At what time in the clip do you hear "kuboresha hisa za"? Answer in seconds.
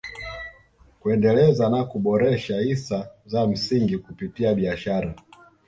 1.83-3.47